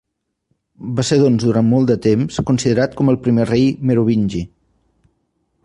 [0.99, 4.43] Va ser doncs durant molt de temps considerat com el primer rei merovingi.